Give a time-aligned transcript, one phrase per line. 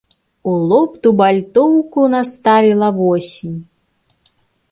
[0.51, 3.55] У лоб дубальтоўку наставіла восень.